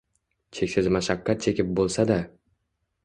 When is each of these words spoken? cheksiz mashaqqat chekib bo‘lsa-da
cheksiz 0.59 0.89
mashaqqat 0.95 1.45
chekib 1.49 1.71
bo‘lsa-da 1.81 2.19